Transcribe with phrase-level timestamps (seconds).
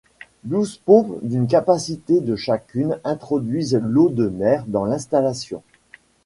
[0.45, 5.61] Douze pompes d'une capacité de chacune introduisent l'eau de mer dans l'installation.